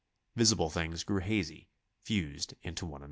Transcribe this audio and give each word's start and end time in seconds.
Visible 0.35 0.71
things 0.71 1.03
grew 1.03 1.19
hazy, 1.19 1.67
fused 2.05 2.55
into 2.63 2.87
one 2.87 2.91
another. 2.93 2.99